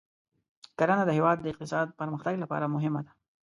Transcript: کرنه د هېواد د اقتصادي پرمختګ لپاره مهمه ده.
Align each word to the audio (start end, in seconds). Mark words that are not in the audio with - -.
کرنه 0.77 1.03
د 1.05 1.11
هېواد 1.17 1.37
د 1.41 1.45
اقتصادي 1.51 1.91
پرمختګ 2.01 2.33
لپاره 2.43 2.71
مهمه 2.75 3.01
ده. 3.05 3.11